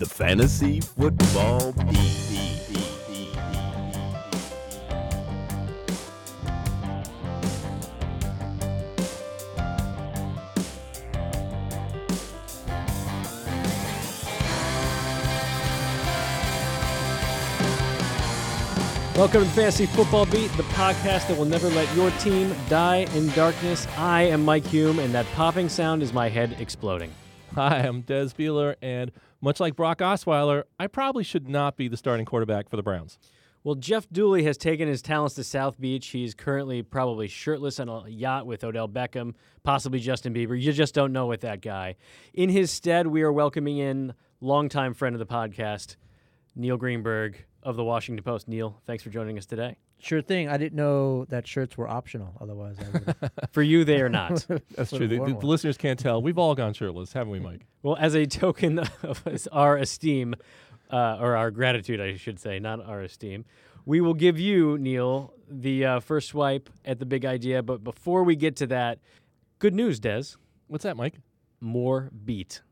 [0.00, 2.16] the Fantasy Football Beat.
[19.14, 23.28] Welcome to Fantasy Football Beat, the podcast that will never let your team die in
[23.32, 23.86] darkness.
[23.98, 27.12] I am Mike Hume, and that popping sound is my head exploding.
[27.56, 29.10] Hi, I'm Des Bieler, and
[29.40, 33.18] much like Brock Osweiler, I probably should not be the starting quarterback for the Browns.
[33.64, 36.06] Well, Jeff Dooley has taken his talents to South Beach.
[36.06, 39.34] He's currently probably shirtless on a yacht with Odell Beckham,
[39.64, 40.58] possibly Justin Bieber.
[40.58, 41.96] You just don't know with that guy.
[42.32, 45.96] In his stead, we are welcoming in longtime friend of the podcast,
[46.54, 48.46] Neil Greenberg of the Washington Post.
[48.46, 49.76] Neil, thanks for joining us today.
[50.02, 50.48] Sure thing.
[50.48, 52.34] I didn't know that shirts were optional.
[52.40, 53.30] Otherwise, I would.
[53.52, 54.46] For you, they are not.
[54.74, 55.04] That's true.
[55.04, 56.22] a The, the listeners can't tell.
[56.22, 57.66] We've all gone shirtless, haven't we, Mike?
[57.82, 60.34] Well, as a token of our esteem,
[60.90, 63.44] uh, or our gratitude, I should say, not our esteem,
[63.84, 67.62] we will give you, Neil, the uh, first swipe at the big idea.
[67.62, 68.98] But before we get to that,
[69.58, 70.36] good news, Des.
[70.68, 71.14] What's that, Mike?
[71.60, 72.62] More beat.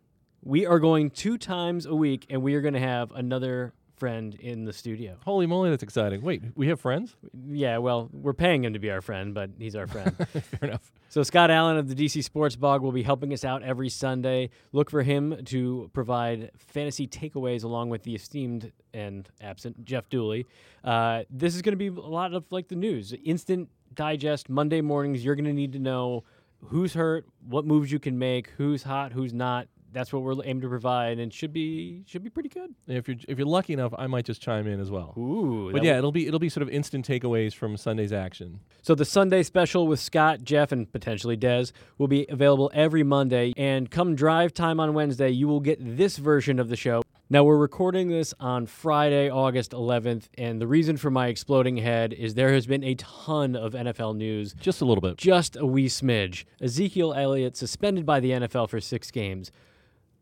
[0.43, 4.35] We are going two times a week, and we are going to have another friend
[4.35, 5.17] in the studio.
[5.25, 6.23] Holy moly, that's exciting.
[6.23, 7.17] Wait, we have friends?
[7.47, 10.17] Yeah, well, we're paying him to be our friend, but he's our friend.
[10.29, 10.93] Fair enough.
[11.11, 14.51] So Scott Allen of the DC Sports Blog will be helping us out every Sunday.
[14.73, 20.47] Look for him to provide fantasy takeaways along with the esteemed and absent Jeff Dooley.
[20.85, 24.49] Uh, this is going to be a lot of like the news, instant digest.
[24.49, 26.25] Monday mornings, you're going to need to know
[26.67, 29.69] who's hurt, what moves you can make, who's hot, who's not.
[29.93, 32.75] That's what we're aiming to provide, and should be should be pretty good.
[32.87, 35.15] If you're if you're lucky enough, I might just chime in as well.
[35.17, 38.61] Ooh, But yeah, it'll be it'll be sort of instant takeaways from Sunday's action.
[38.83, 41.67] So the Sunday special with Scott, Jeff, and potentially Des
[41.97, 43.53] will be available every Monday.
[43.57, 47.03] And come drive time on Wednesday, you will get this version of the show.
[47.31, 52.15] Now we're recording this on Friday, August 11th, and the reason for my exploding head
[52.15, 54.55] is there has been a ton of NFL news.
[54.55, 55.19] Just a little bit.
[55.19, 56.47] Just a wee smidge.
[56.63, 59.53] Ezekiel Elliott suspended by the NFL for six games.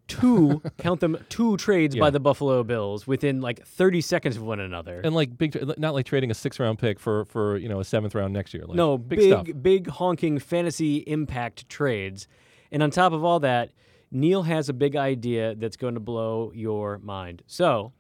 [0.09, 4.59] Two, count them, two trades by the Buffalo Bills within like 30 seconds of one
[4.59, 5.01] another.
[5.05, 7.85] And like big, not like trading a six round pick for for you know a
[7.85, 8.65] seventh round next year.
[8.67, 12.27] Like, no, big, big, big honking fantasy impact trades.
[12.73, 13.71] And on top of all that,
[14.17, 17.43] Neil has a big idea that's going to blow your mind.
[17.47, 17.93] So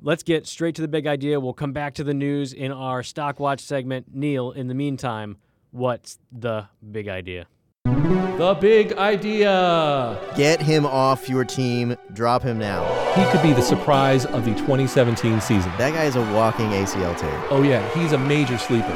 [0.00, 1.38] let's get straight to the big idea.
[1.38, 4.06] We'll come back to the news in our Stock Watch segment.
[4.14, 5.36] Neil, in the meantime,
[5.72, 7.48] what's the big idea?
[7.84, 10.18] The big idea.
[10.36, 11.98] Get him off your team.
[12.14, 12.82] Drop him now.
[13.12, 15.70] He could be the surprise of the 2017 season.
[15.76, 17.44] That guy is a walking ACL tear.
[17.50, 18.94] Oh yeah, he's a major sleeper.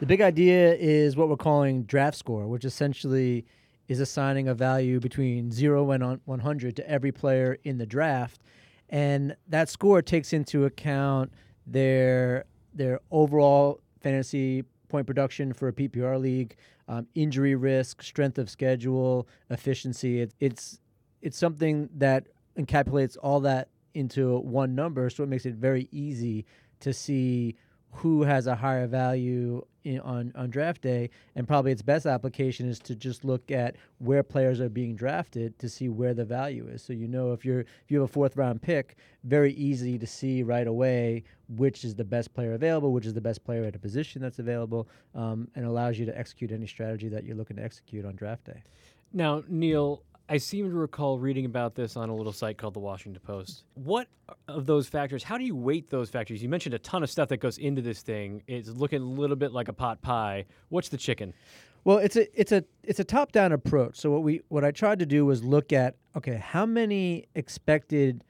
[0.00, 3.44] the big idea is what we're calling draft score, which essentially
[3.88, 8.40] is assigning a value between zero and on- 100 to every player in the draft,
[8.88, 11.32] and that score takes into account
[11.66, 16.56] their their overall fantasy point production for a PPR league,
[16.88, 20.20] um, injury risk, strength of schedule, efficiency.
[20.20, 20.80] It, it's
[21.22, 22.26] it's something that
[22.58, 26.44] encapsulates all that into one number, so it makes it very easy
[26.80, 27.56] to see
[27.96, 31.10] who has a higher value in, on on draft day.
[31.34, 35.58] And probably its best application is to just look at where players are being drafted
[35.58, 36.82] to see where the value is.
[36.82, 40.06] So you know if you're if you have a fourth round pick, very easy to
[40.06, 43.76] see right away which is the best player available, which is the best player at
[43.76, 47.56] a position that's available, um, and allows you to execute any strategy that you're looking
[47.56, 48.62] to execute on draft day.
[49.12, 52.80] Now, Neil, I seem to recall reading about this on a little site called the
[52.80, 53.64] Washington Post.
[53.74, 54.08] What
[54.48, 56.42] of those factors, how do you weight those factors?
[56.42, 58.42] You mentioned a ton of stuff that goes into this thing.
[58.48, 60.46] It's looking a little bit like a pot pie.
[60.68, 61.32] What's the chicken?
[61.84, 63.96] Well, it's a it's a it's a top down approach.
[63.96, 68.24] So what we what I tried to do was look at okay, how many expected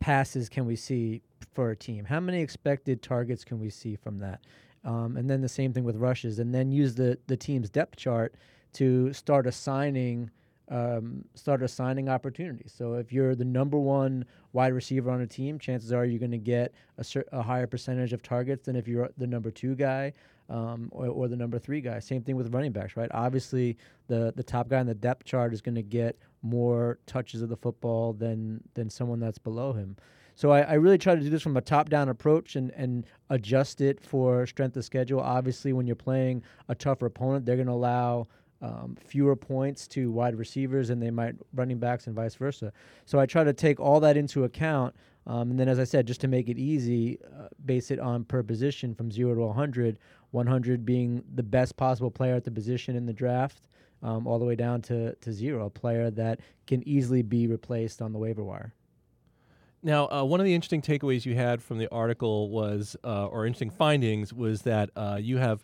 [0.00, 1.20] passes can we see
[1.52, 2.06] for a team?
[2.06, 4.40] How many expected targets can we see from that?
[4.84, 7.96] Um, and then the same thing with rushes, and then use the the team's depth
[7.96, 8.34] chart
[8.72, 10.30] to start assigning
[10.72, 12.72] um, start assigning opportunities.
[12.76, 16.30] So if you're the number one wide receiver on a team, chances are you're going
[16.30, 19.74] to get a, cer- a higher percentage of targets than if you're the number two
[19.74, 20.14] guy
[20.48, 21.98] um, or, or the number three guy.
[21.98, 23.10] Same thing with running backs, right?
[23.12, 23.76] Obviously,
[24.08, 27.50] the the top guy on the depth chart is going to get more touches of
[27.50, 29.96] the football than than someone that's below him.
[30.34, 33.82] So I, I really try to do this from a top-down approach and, and adjust
[33.82, 35.20] it for strength of schedule.
[35.20, 38.28] Obviously, when you're playing a tougher opponent, they're going to allow
[38.62, 42.72] um, fewer points to wide receivers than they might running backs and vice versa.
[43.04, 44.94] So I try to take all that into account.
[45.26, 48.24] Um, and then, as I said, just to make it easy, uh, base it on
[48.24, 49.98] per position from zero to 100,
[50.30, 53.68] 100 being the best possible player at the position in the draft,
[54.02, 58.02] um, all the way down to, to zero, a player that can easily be replaced
[58.02, 58.74] on the waiver wire.
[59.84, 63.46] Now, uh, one of the interesting takeaways you had from the article was, uh, or
[63.46, 65.60] interesting findings, was that uh, you have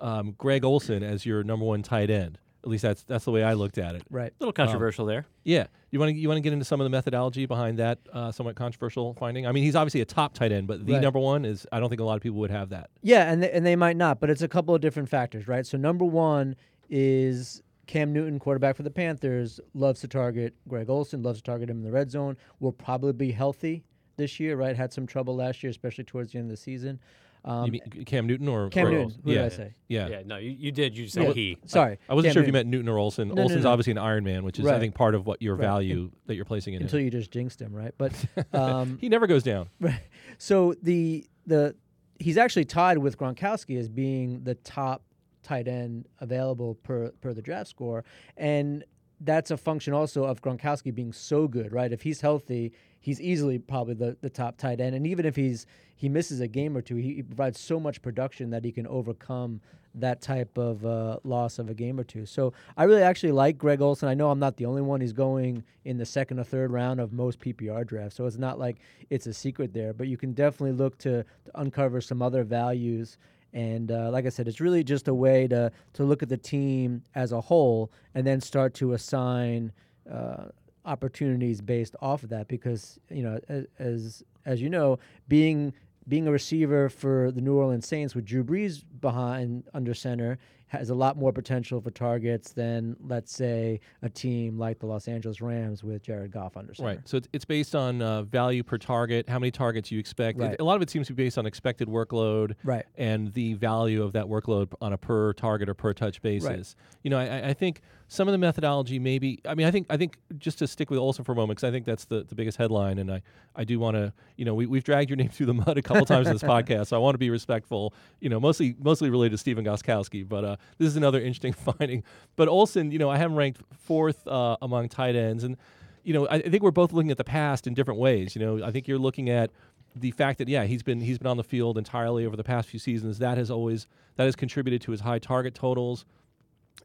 [0.00, 2.38] um, Greg Olsen as your number one tight end.
[2.64, 4.02] At least that's that's the way I looked at it.
[4.10, 4.30] Right.
[4.32, 5.26] A little controversial there.
[5.44, 7.98] Yeah, you want to you want to get into some of the methodology behind that
[8.12, 9.46] uh, somewhat controversial finding.
[9.46, 11.00] I mean, he's obviously a top tight end, but the Right.
[11.02, 12.90] number one is I don't think a lot of people would have that.
[13.00, 15.64] Yeah, and they, and they might not, but it's a couple of different factors, right?
[15.64, 16.56] So number one
[16.90, 21.70] is Cam Newton, quarterback for the Panthers, loves to target Greg Olsen, loves to target
[21.70, 22.36] him in the red zone.
[22.60, 23.84] Will probably be healthy
[24.16, 24.76] this year, right?
[24.76, 26.98] Had some trouble last year, especially towards the end of the season.
[27.44, 29.20] Um, you mean Cam Newton or Cam or Newton, Olsen?
[29.24, 29.74] who yeah, did I say?
[29.88, 30.08] Yeah.
[30.08, 30.96] Yeah, no, you, you did.
[30.96, 31.32] You said Yeah.
[31.32, 31.58] he.
[31.66, 33.28] Sorry, I wasn't Cam sure if you Newton, meant Newton or Olsen.
[33.28, 33.70] No, no, Olsen's no.
[33.70, 35.64] obviously an Iron Man, which is I think part of what your Right.
[35.64, 37.04] value that you're placing in until him.
[37.06, 37.94] you just jinxed him, right?
[37.96, 38.12] But
[38.52, 39.68] um, he never goes down.
[39.80, 40.00] Right.
[40.38, 41.74] So the the
[42.18, 45.02] he's actually tied with Gronkowski as being the top
[45.42, 48.04] tight end available per per the draft score,
[48.36, 48.84] and
[49.20, 51.92] that's a function also of Gronkowski being so good, right?
[51.92, 55.66] If he's healthy, he's easily probably the, the top tight end, and even if he's
[55.94, 58.86] he misses a game or two, he, he provides so much production that he can
[58.86, 59.60] overcome
[59.94, 62.24] that type of uh, loss of a game or two.
[62.24, 64.08] So I really actually like Greg Olsen.
[64.08, 65.00] I know I'm not the only one.
[65.00, 68.58] He's going in the second or third round of most PPR drafts, so it's not
[68.58, 68.76] like
[69.10, 69.92] it's a secret there.
[69.92, 73.18] But you can definitely look to, to uncover some other values.
[73.52, 76.36] And uh, like I said, it's really just a way to to look at the
[76.36, 79.72] team as a whole and then start to assign
[80.10, 80.44] uh,
[80.88, 82.48] opportunities based off of that.
[82.48, 83.38] Because you know,
[83.78, 84.98] as as, you know,
[85.28, 85.72] being
[86.08, 90.90] being a receiver for the New Orleans Saints with Drew Brees behind under center has
[90.90, 95.40] a lot more potential for targets than, let's say, a team like the Los Angeles
[95.40, 96.88] Rams with Jared Goff under center.
[96.88, 97.00] Right.
[97.08, 100.38] So it's, it's based on uh, value per target, how many targets you expect.
[100.38, 100.60] It- Right.
[100.60, 102.84] a lot of it seems to be based on expected workload Right.
[102.96, 106.46] and the value of that workload on a per target or per touch basis.
[106.48, 106.74] Right.
[107.02, 107.80] You know, I- I, I think
[108.10, 109.38] some of the methodology maybe.
[109.46, 111.68] I mean, I think I think just to stick with Olsen for a moment because
[111.68, 113.20] I think that's the, the biggest headline, and I,
[113.54, 114.14] I do want to.
[114.36, 116.42] You know, we we've dragged your name through the mud a couple times in this
[116.54, 117.92] podcast, so I want to be respectful.
[118.20, 122.04] You know, mostly mostly related to Stephen Gostkowski, but uh, this is another interesting finding.
[122.36, 125.56] But Olsen, you know, I have him ranked fourth uh, among tight ends, and
[126.04, 128.34] you know, I, I think we're both looking at the past in different ways.
[128.34, 129.50] You know, I think you're looking at
[129.94, 132.68] the fact that yeah, he's been he's been on the field entirely over the past
[132.68, 133.18] few seasons.
[133.18, 136.04] That has always that has contributed to his high target totals.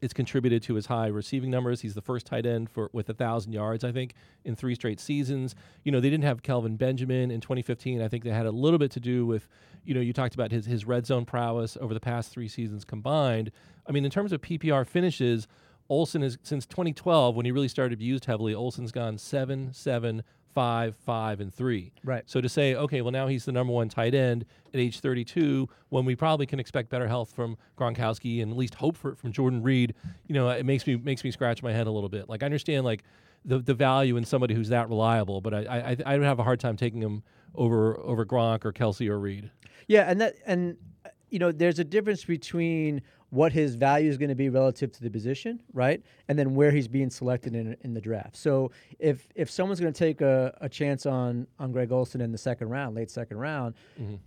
[0.02, 1.80] It's contributed to his high receiving numbers.
[1.80, 4.14] He's the first tight end for with a thousand yards, I think,
[4.44, 5.54] in three straight seasons.
[5.84, 8.02] You know, they didn't have Kelvin Benjamin in 2015.
[8.02, 9.48] I think they had a little bit to do with,
[9.84, 12.84] you know, you talked about his his red zone prowess over the past three seasons
[12.84, 13.50] combined.
[13.86, 15.46] I mean, in terms of PPR finishes,
[15.88, 18.54] Olsen is since 2012 when he really started to be used heavily.
[18.54, 20.22] Olsen's gone seven, seven,
[20.54, 21.92] five, five, and three.
[22.04, 22.22] Right.
[22.26, 25.68] So to say, okay, well now he's the number one tight end at age 32,
[25.88, 29.18] when we probably can expect better health from Gronkowski and at least hope for it
[29.18, 29.94] from Jordan Reed,
[30.26, 32.28] you know, it makes me makes me scratch my head a little bit.
[32.28, 33.02] Like I understand like
[33.44, 36.44] the the value in somebody who's that reliable, but I I I would have a
[36.44, 37.22] hard time taking him
[37.54, 39.50] over over Gronk or Kelce or Reed.
[39.86, 43.02] Yeah, and that and uh, you know, there's a difference between
[43.34, 46.70] what his value is going to be relative to the position, right, and then where
[46.70, 48.36] he's being selected in in the draft.
[48.36, 52.30] So if if someone's going to take a, a chance on on Greg Olsen in
[52.30, 53.74] the second round, late second round,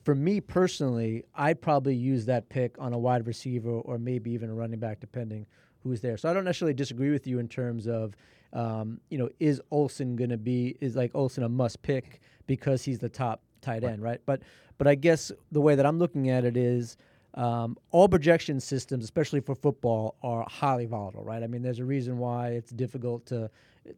[0.04, 4.50] for me personally, I'd probably use that pick on a wide receiver or maybe even
[4.50, 5.46] a running back, depending
[5.84, 6.18] who's there.
[6.18, 8.14] So I don't necessarily disagree with you in terms of,
[8.52, 12.84] um, you know, is Olsen going to be is like Olsen a must pick because
[12.84, 14.20] he's the top tight end, right?
[14.26, 14.42] But
[14.78, 16.98] but I guess the way that I'm looking at it is.
[17.38, 21.44] Um, all projection systems, especially for football, are highly volatile, right?
[21.44, 23.50] I mean, there's a reason why it's difficult to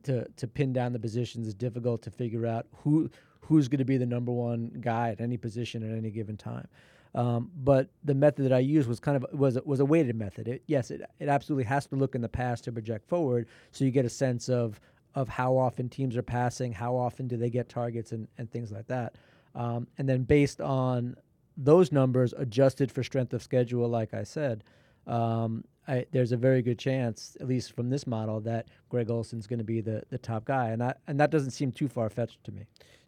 [0.03, 1.47] to to pin down the positions.
[1.47, 5.21] It's difficult to figure out who who's going to be the number one guy at
[5.21, 6.67] any position at any given time.
[7.15, 10.49] Um, but the method that I used was kind of was was a weighted method.
[10.49, 13.85] It, yes, it, it absolutely has to look in the past to project forward, so
[13.85, 14.81] you get a sense of
[15.15, 18.69] of how often teams are passing, how often do they get targets, and, and things
[18.69, 19.15] like that.
[19.55, 21.15] Um, and then based on
[21.61, 24.63] those numbers adjusted for strength of schedule, like I said,
[25.05, 29.45] um, I, there's a very good chance, at least from this model, that Greg Olsen's
[29.45, 32.09] going to be the, the top guy, and I, and that doesn't seem too far
[32.09, 32.65] fetched to me.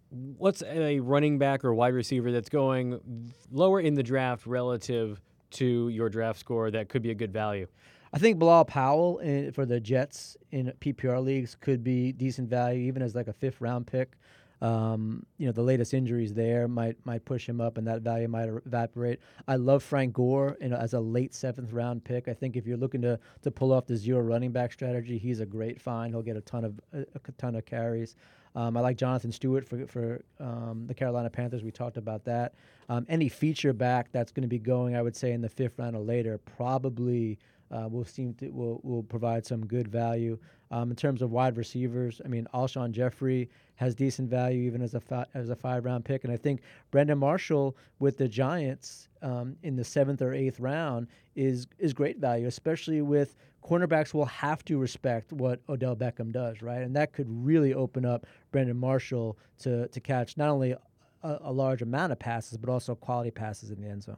[0.10, 3.00] What's a running back or wide receiver that's going
[3.52, 7.68] lower in the draft relative to your draft score that could be a good value?
[8.14, 12.82] I think Bilal Powell in, for the Jets in PPR leagues could be decent value,
[12.82, 14.18] even as like a fifth round pick.
[14.62, 18.28] Um, you know, the latest injuries there might might push him up, and that value
[18.28, 19.20] might er- evaporate.
[19.48, 22.28] I love Frank Gore you know, as a late seventh round pick.
[22.28, 25.40] I think if you're looking to to pull off the zero running back strategy, he's
[25.40, 26.14] a great find.
[26.14, 28.16] He'll get a ton of a, a ton of carries.
[28.54, 31.64] Um, I like Jonathan Stewart for for um, the Carolina Panthers.
[31.64, 32.54] We talked about that.
[32.90, 35.80] Um, any feature back that's going to be going, I would say, in the fifth
[35.80, 37.40] round or later, probably
[37.72, 40.38] uh, will seem to will will provide some good value.
[40.72, 44.94] Um, in terms of wide receivers, I mean, Alshon Jeffery has decent value even as
[44.94, 46.62] a fi- as a five round pick, and I think
[46.92, 52.20] Brandon Marshall with the Giants um, in the seventh or eighth round is is great
[52.20, 56.82] value, especially with cornerbacks will have to respect what Odell Beckham does, right?
[56.82, 60.80] And that could really open up Brandon Marshall to to catch not only a,
[61.24, 64.18] a large amount of passes, but also quality passes in the end zone.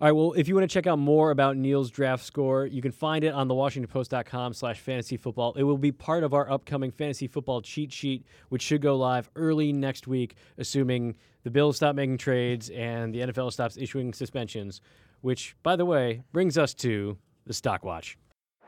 [0.00, 2.82] All right, well, if you want to check out more about Neil's draft score, you
[2.82, 5.54] can find it on the WashingtonPost.com slash fantasy football.
[5.54, 9.30] It will be part of our upcoming fantasy football cheat sheet, which should go live
[9.36, 14.80] early next week, assuming the Bills stop making trades and the NFL stops issuing suspensions,
[15.20, 18.18] which, by the way, brings us to the Stock Watch.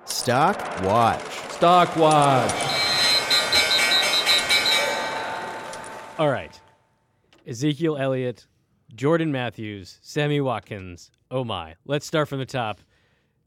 [0.04, 1.20] Stock watch.
[1.50, 2.52] Stock watch.
[6.20, 6.58] All right.
[7.48, 8.46] Ezekiel Elliott,
[8.94, 11.10] Jordan Matthews, Sammy Watkins.
[11.30, 11.74] Oh my.
[11.84, 12.80] Let's start from the top.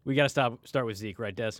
[0.06, 1.54] We got to stop start with Zeke, right, Des?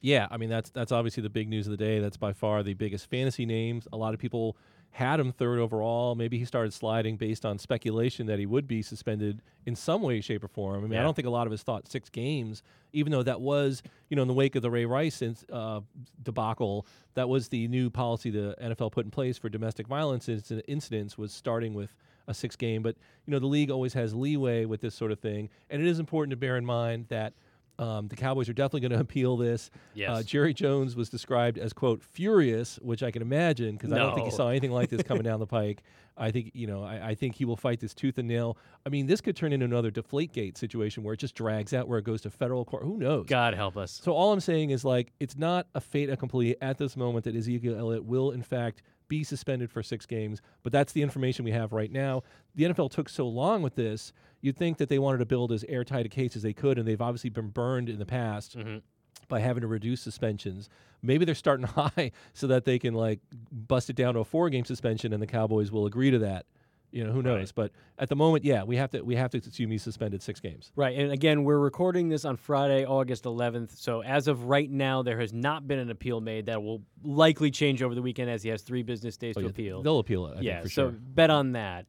[0.00, 1.98] Yeah, I mean that's that's obviously the big news of the day.
[2.00, 3.88] That's by far the biggest fantasy names.
[3.92, 4.56] A lot of people
[4.90, 6.14] had him third overall.
[6.14, 10.20] Maybe he started sliding based on speculation that he would be suspended in some way,
[10.22, 10.78] shape, or form.
[10.78, 11.00] I mean, Yeah.
[11.00, 12.62] I don't think a lot of us thought six games,
[12.94, 15.22] even though that was, you know, in the wake of the Ray Rice
[15.52, 15.80] uh,
[16.22, 20.62] debacle, that was the new policy the NFL put in place for domestic violence inc-
[20.66, 21.94] incidents was starting with
[22.28, 22.82] a six game.
[22.82, 25.88] But you know, the league always has leeway with this sort of thing, and it
[25.88, 27.34] is important to bear in mind that.
[27.78, 29.70] Um, the Cowboys are definitely going to appeal this.
[29.92, 30.08] Yes.
[30.08, 34.14] Uh, Jerry Jones was described as quote furious, which I can imagine because I don't
[34.14, 35.82] think he saw anything like this coming down the pike.
[36.16, 38.56] I think you know I, I think he will fight this tooth and nail.
[38.86, 41.98] I mean, this could turn into another Deflategate situation where it just drags out, where
[41.98, 42.82] it goes to federal court.
[42.82, 43.26] Who knows?
[43.26, 44.00] God help us.
[44.02, 47.36] So all I'm saying is like it's not a fait accompli at this moment that
[47.36, 51.52] Ezekiel Elliott will in fact be suspended for six games, but that's the information we
[51.52, 52.22] have right now.
[52.54, 55.64] The NFL took so long with this, you'd think that they wanted to build as
[55.68, 58.82] airtight a case as they could, and they've obviously been burned in the past Mhm.
[59.28, 60.68] by having to reduce suspensions.
[61.02, 63.20] Maybe they're starting high so that they can like
[63.52, 66.46] bust it down to a four game suspension and the Cowboys will agree to that.
[66.92, 67.38] You know, who knows?
[67.38, 67.52] Right.
[67.54, 70.40] But at the moment, yeah, we have to we have to assume he's suspended six
[70.40, 70.72] games.
[70.76, 70.96] Right.
[70.96, 73.76] And again, we're recording this on Friday, August 11th.
[73.76, 77.50] So as of right now, there has not been an appeal made that will likely
[77.50, 79.82] change over the weekend as he has three business days Oh, to yeah, appeal.
[79.82, 80.52] They'll appeal it, I yeah.
[80.54, 80.92] think, for so sure.
[80.92, 81.86] bet on that.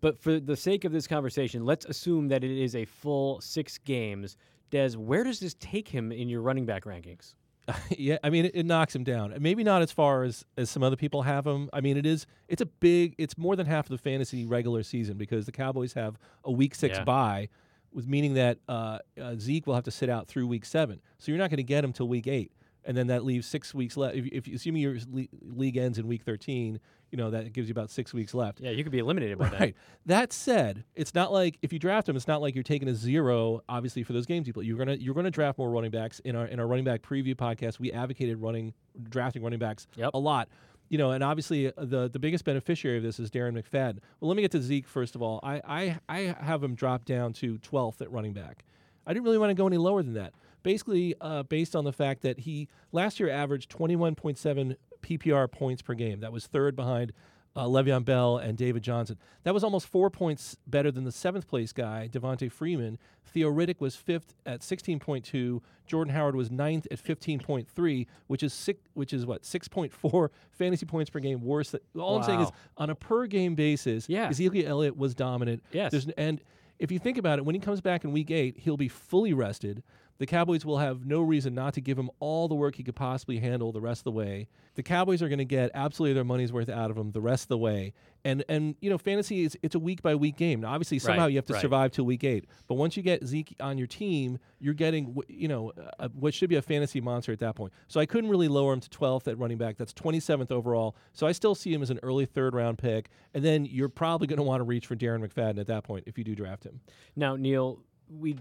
[0.00, 3.78] But for the sake of this conversation, let's assume that it is a full six
[3.78, 4.36] games.
[4.70, 7.34] Des, where does this take him in your running back rankings?
[7.98, 9.34] yeah, I mean, it, it knocks him down.
[9.40, 11.68] Maybe not as far as as some other people have him.
[11.72, 13.14] I mean, it is it's a big.
[13.18, 16.74] It's more than half of the fantasy regular season because the Cowboys have a week
[16.74, 17.04] six Yeah.
[17.04, 17.48] bye,
[17.92, 21.00] with meaning that uh, uh, Zeke will have to sit out through week seven.
[21.18, 22.52] So you're not going to get him till week eight,
[22.86, 24.16] and then that leaves six weeks left.
[24.16, 27.72] If, if assuming your le- league ends in week thirteen, you know that gives you
[27.72, 28.60] about six weeks left.
[28.60, 29.76] Yeah, you could be eliminated by Right.
[30.06, 32.94] That said, it's not like if you draft him, it's not like you're taking a
[32.94, 33.60] zero.
[33.68, 36.20] Obviously, for those games, people, you're gonna you're gonna draft more running backs.
[36.20, 38.72] In our in our running back preview podcast, we advocated running
[39.10, 40.10] drafting running backs Yep.
[40.14, 40.48] a lot.
[40.88, 43.98] You know, and obviously uh, the the biggest beneficiary of this is Darren McFadden.
[44.20, 45.40] Well, let me get to Zeke first of all.
[45.42, 48.64] I I, I have him drop down to 12th at running back.
[49.04, 50.32] I didn't really want to go any lower than that.
[50.66, 55.94] Basically, uh, based on the fact that he last year averaged 21.7 PPR points per
[55.94, 56.18] game.
[56.18, 57.12] That was third behind
[57.54, 59.16] uh, Le'Veon Bell and David Johnson.
[59.44, 62.98] That was almost four points better than the seventh place guy, Devonta Freeman.
[63.24, 65.60] Theo Riddick was fifth at 16.2.
[65.86, 71.10] Jordan Howard was ninth at 15.3, which is six, which is what 6.4 fantasy points
[71.10, 71.70] per game worse.
[71.70, 74.28] Than, all I'm saying is on a per game basis, Yeah.
[74.30, 75.62] Ezekiel Elliott was dominant.
[75.70, 75.92] Yes.
[75.92, 76.40] There's, and
[76.78, 79.32] if you think about it, when he comes back in week eight, he'll be fully
[79.32, 79.82] rested.
[80.18, 82.96] The Cowboys will have no reason not to give him all the work he could
[82.96, 84.48] possibly handle the rest of the way.
[84.74, 87.44] The Cowboys are going to get absolutely their money's worth out of him the rest
[87.44, 87.92] of the way.
[88.24, 90.62] And and you know, fantasy is it's a week by week game.
[90.62, 91.62] Now, obviously, somehow Right, you have to right.
[91.62, 92.46] survive till week eight.
[92.66, 96.48] But once you get Zeke on your team, you're getting you know uh, what should
[96.48, 97.72] be a fantasy monster at that point.
[97.86, 99.76] So I couldn't really lower him to 12th at running back.
[99.76, 100.96] That's 27th overall.
[101.12, 103.10] So I still see him as an early third round pick.
[103.34, 106.04] And then you're probably going to want to reach for Darren McFadden at that point
[106.06, 106.80] if you do draft him.
[107.14, 108.36] Now, Neil, we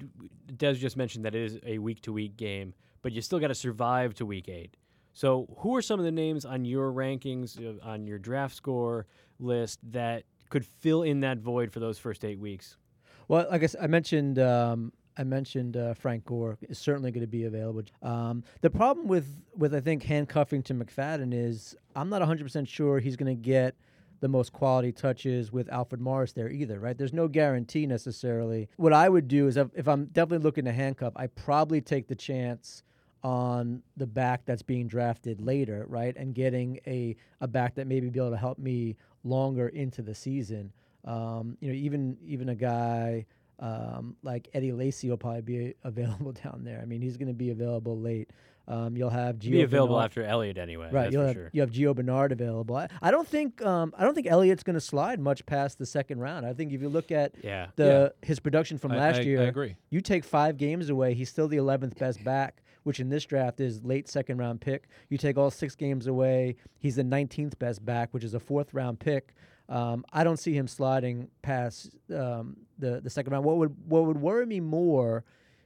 [0.58, 3.48] Des just mentioned that it is a week to week game, but you still got
[3.48, 4.76] to survive to week eight.
[5.14, 9.06] So, who are some of the names on your rankings, uh, on your draft score
[9.40, 12.78] list that could fill in that void for those first eight weeks?
[13.28, 17.28] Well, I, s- I mentioned, um, I mentioned uh, Frank Gore is certainly going to
[17.28, 17.84] be available.
[18.04, 22.68] Um, the problem with with I think handcuffing to McFadden is I'm not 100 percent
[22.68, 23.76] sure he's going to get
[24.20, 26.80] the most quality touches with Alfred Morris there either.
[26.80, 26.98] Right?
[26.98, 28.70] There's no guarantee necessarily.
[28.78, 32.16] What I would do is if, I'm definitely looking to handcuff, I probably take the
[32.16, 32.84] chance
[33.24, 38.08] on the back that's being drafted later, right, and getting a a back that maybe
[38.10, 40.72] be able to help me longer into the season.
[41.06, 43.26] Um, you know, even even a guy
[43.60, 46.80] Um, like Eddie Lacy will probably be available down there.
[46.82, 48.30] I mean, he's going to be available late.
[48.68, 50.90] Um, you'll have Gio Be available Bernard- after Elliott anyway.
[50.92, 51.50] Right, you'll have sure.
[51.54, 52.76] you have Gio Bernard available.
[52.76, 55.86] I, I don't think um, I don't think Elliott's going to slide much past the
[55.86, 56.48] second round.
[56.48, 57.68] I think if you look at Yeah.
[57.76, 59.76] the his production from I- last I- year, I agree.
[59.92, 63.60] you take five games away, he's still the 11th best back, which in this draft
[63.60, 64.88] is late second round pick.
[65.10, 68.74] You take all six games away, he's the 19th best back, which is a fourth
[68.74, 69.36] round pick.
[69.68, 73.46] Um, I don't see him sliding past um, the the second round.
[73.46, 75.24] What would what would worry me more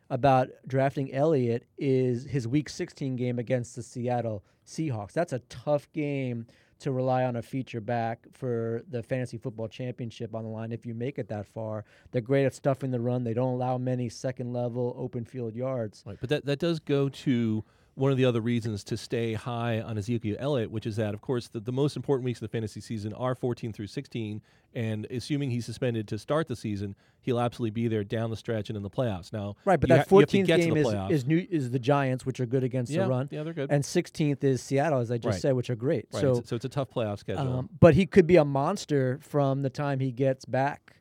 [0.09, 5.13] about drafting Elliott is his Week 16 game against the Seattle Seahawks.
[5.13, 6.47] That's a tough game
[6.79, 10.85] to rely on a feature back for the fantasy football championship on the line if
[10.85, 11.83] you make it that far.
[12.11, 13.23] They're great at stuffing the run.
[13.23, 16.03] They don't allow many second level open field yards.
[16.05, 17.63] Right, but that, that does go to
[17.95, 21.21] one of the other reasons to stay high on Ezekiel Elliott, which is that, of
[21.21, 24.41] course, the, the most important weeks of the fantasy season are 14 through 16,
[24.73, 28.69] and assuming he's suspended to start the season, he'll absolutely be there down the stretch
[28.69, 29.33] and in the playoffs.
[29.33, 31.71] Now, Right, but that ha- you have to 14th get game is, is new is
[31.71, 33.69] the Giants, which are good against yeah, the run, yeah, they're good.
[33.71, 35.41] and 16th is Seattle, as I just Right.
[35.41, 36.07] said, which are great.
[36.13, 37.51] right, So, it's, so it's a tough playoff schedule.
[37.59, 40.98] um, but he could be a monster from the time he gets back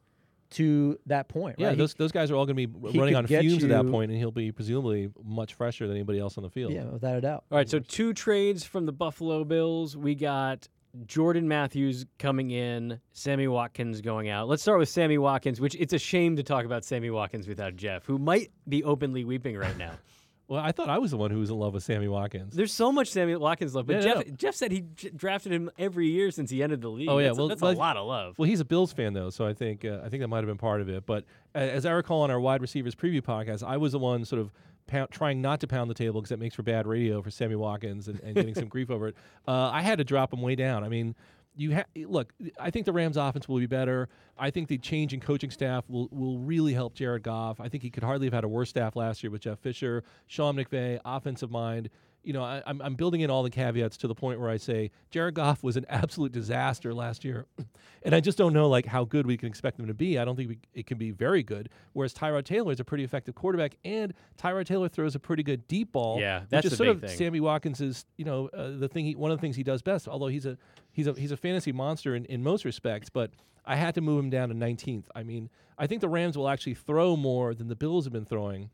[0.50, 1.56] to that point.
[1.58, 1.74] yeah, right?
[1.74, 3.88] He- those, those guys are all going to be running on get fumes at that
[3.90, 6.72] point, and he'll be presumably much fresher than anybody else on the field.
[6.72, 7.44] yeah, without a doubt.
[7.50, 9.96] All right, so two trades from the Buffalo Bills.
[9.96, 10.68] We got
[11.06, 14.48] Jordan Matthews coming in, Sammy Watkins going out.
[14.48, 17.76] Let's start with Sammy Watkins, which it's a shame to talk about Sammy Watkins without
[17.76, 19.92] Jeff, who might be openly weeping right now.
[20.48, 22.54] Well, I thought I was the one who was in love with Sammy Watkins.
[22.54, 24.32] There's so much Sammy Watkins love, but Yeah, Jeff no.
[24.34, 27.08] Jeff said he j- drafted him every year since he entered the league.
[27.10, 28.38] Oh, yeah, that's, a- well- that's well, a lot of love.
[28.38, 30.46] Well, he's a Bills fan though, so I think uh, I think that might have
[30.46, 31.04] been part of it.
[31.04, 31.24] But
[31.54, 34.40] uh, as I recall on our wide receivers preview podcast, I was the one sort
[34.40, 34.50] of
[34.86, 37.54] pound, trying not to pound the table because that makes for bad radio for Sammy
[37.54, 39.16] Watkins and, and getting some grief over it.
[39.46, 40.82] Uh, I had to drop him way down.
[40.82, 41.14] I mean,
[41.58, 42.32] you ha- look.
[42.58, 44.08] I think the Rams' offense will be better.
[44.38, 47.60] I think the change in coaching staff will will really help Jared Goff.
[47.60, 50.04] I think he could hardly have had a worse staff last year with Jeff Fisher,
[50.28, 51.90] Sean McVay, offensive mind
[52.28, 54.58] you know, I, I'm, I'm building in all the caveats to the point where I
[54.58, 57.46] say Jared Goff was an absolute disaster last year,
[58.02, 60.18] and I just don't know like how good we can expect him to be.
[60.18, 61.70] I don't think we, it can be very good.
[61.94, 65.66] Whereas Tyrod Taylor is a pretty effective quarterback, and Tyrod Taylor throws a pretty good
[65.68, 66.20] deep ball.
[66.20, 67.18] Yeah, which that's is the sort big of thing.
[67.18, 69.82] Sammy Watkins is you know uh, the thing he, one of the things he does
[69.82, 70.08] best.
[70.08, 70.58] Although he's a
[70.98, 73.30] he's a he's a fantasy monster in, in most respects, but
[73.64, 75.04] I had to move him down to 19th.
[75.14, 78.24] I mean, I think the Rams will actually throw more than the Bills have been
[78.24, 78.70] throwing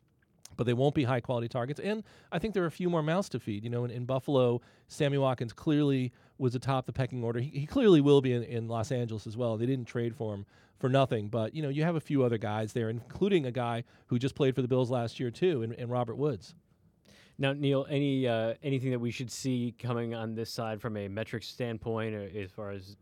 [0.56, 1.80] but they won't be high quality targets.
[1.80, 3.64] And I think there are a few more mouths to feed.
[3.64, 7.40] You know, in, in Buffalo, Sammy Watkins clearly was atop the pecking order.
[7.40, 9.56] He, he clearly will be in, in Los Angeles as well.
[9.56, 10.46] They didn't trade for him
[10.78, 11.26] for nothing.
[11.26, 14.36] But, you know, you have a few other guys there, including a guy who just
[14.36, 16.54] played for the Bills last year, too, and, in Robert Woods.
[17.38, 21.08] Now, Neil, any uh, anything that we should see coming on this side from a
[21.08, 22.96] metrics standpoint, or as far as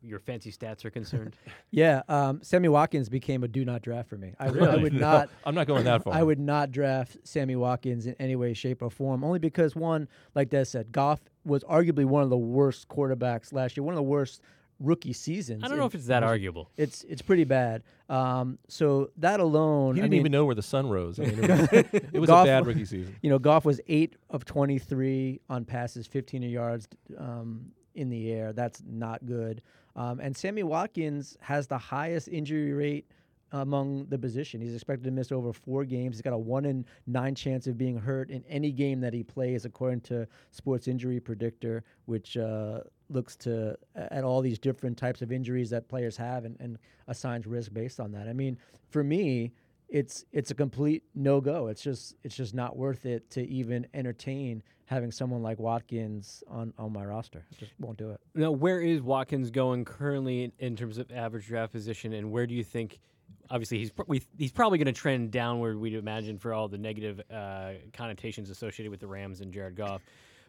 [0.00, 1.36] your fancy stats are concerned?
[1.70, 4.32] Yeah, um, Sammy Watkins became a do not draft for me.
[4.38, 4.82] I, would- I Really?
[4.84, 5.28] would No, not.
[5.44, 6.14] I'm not going that far.
[6.14, 9.24] I would not draft Sammy Watkins in any way, shape, or form.
[9.24, 10.06] Only because one,
[10.36, 13.82] like Des said, Goff was arguably one of the worst quarterbacks last year.
[13.82, 14.40] One of the worst
[14.80, 15.62] rookie seasons.
[15.64, 16.70] I don't know in- if it's that arguable.
[16.76, 17.82] It's it's pretty bad.
[18.08, 21.18] Um, so that alone, He didn't mean, even know where the sun rose.
[21.18, 21.68] I mean, it was,
[22.12, 23.16] it was a bad rookie season.
[23.22, 28.52] You know, Goff was eight of twenty-three on passes, fifteen yards um, in the air.
[28.52, 29.62] That's not good.
[29.96, 33.06] Um, and Sammy Watkins has the highest injury rate
[33.54, 34.60] among the position.
[34.60, 36.16] He's expected to miss over four games.
[36.16, 39.22] He's got a one in nine chance of being hurt in any game that he
[39.22, 45.22] plays, according to Sports Injury Predictor, which uh, looks to at all these different types
[45.22, 48.28] of injuries that players have and, and assigns risk based on that.
[48.28, 48.58] I mean,
[48.90, 49.52] for me,
[49.88, 51.68] it's it's a complete no go.
[51.68, 56.74] It's just it's just not worth it to even entertain having someone like Watkins on
[56.76, 57.44] on my roster.
[57.52, 58.20] I just won't do it.
[58.34, 62.48] Now, where is Watkins going currently in, in terms of average draft position, and where
[62.48, 62.98] do you think?
[63.50, 63.92] Obviously, he's
[64.38, 65.78] he's probably going to trend downward.
[65.78, 70.02] We'd imagine for all the negative uh, connotations associated with the Rams and Jared Goff.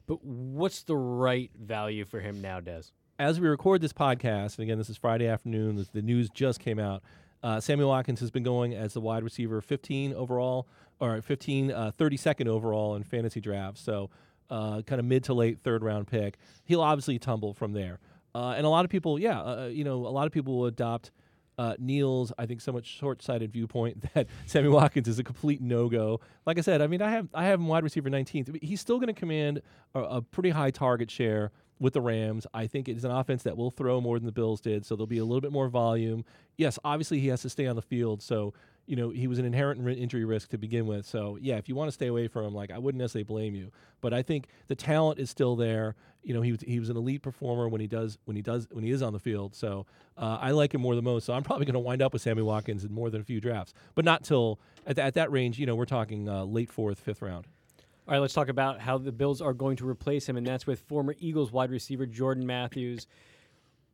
[0.08, 2.84] But what's the right value for him now, Des?
[3.18, 6.80] as we record this podcast, and again, this is Friday afternoon, the, news just came
[6.80, 7.02] out.
[7.42, 10.68] Uh, Samuel Watkins has been going as the wide receiver 15 overall,
[11.00, 13.82] or 15, uh, 32nd overall in fantasy drafts.
[13.82, 14.10] So,
[14.50, 16.38] uh, kind of mid to late third round pick.
[16.66, 18.00] He'll obviously tumble from there.
[18.34, 20.66] Uh, and a lot of people, yeah, uh, you know, a lot of people will
[20.66, 21.12] adopt
[21.58, 26.20] uh, Neil's, I think, somewhat short-sighted viewpoint that Sammy Watkins is a complete no-go.
[26.46, 28.62] Like I said, I mean, I have I have him wide receiver 19th.
[28.64, 29.62] He's still going to command
[29.94, 32.48] a, a pretty high target share with the Rams.
[32.54, 35.08] I think it's an offense that will throw more than the Bills did, so there'll
[35.08, 36.24] be a little bit more volume.
[36.58, 38.54] Yes, obviously he has to stay on the field, so
[38.88, 41.06] you know, he was an inherent injury risk to begin with.
[41.06, 43.56] So yeah, if you want to stay away from him, like I wouldn't necessarily blame
[43.56, 43.72] you.
[44.02, 45.96] But I think the talent is still there.
[46.24, 48.68] You know, he was he was an elite performer when he does when he does
[48.72, 49.56] when he is on the field.
[49.56, 49.86] So
[50.18, 51.26] uh, I like him more than most.
[51.26, 53.42] So I'm probably going to wind up with Sammy Watkins in more than a few
[53.42, 55.60] drafts, but not till at, th- at that range.
[55.60, 57.48] You know, we're talking uh, late fourth, fifth round.
[58.08, 60.68] All right, let's talk about how the Bills are going to replace him, and that's
[60.68, 63.08] with former Eagles wide receiver Jordan Matthews.